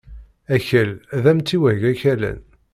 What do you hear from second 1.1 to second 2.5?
d amtiweg akalan.